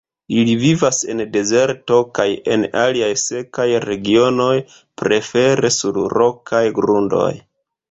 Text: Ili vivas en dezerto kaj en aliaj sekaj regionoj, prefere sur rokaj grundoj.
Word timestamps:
Ili 0.35 0.53
vivas 0.61 1.01
en 1.13 1.19
dezerto 1.35 1.97
kaj 2.19 2.25
en 2.55 2.65
aliaj 2.85 3.11
sekaj 3.25 3.67
regionoj, 3.85 4.57
prefere 5.05 5.73
sur 5.79 6.03
rokaj 6.19 6.67
grundoj. 6.83 7.31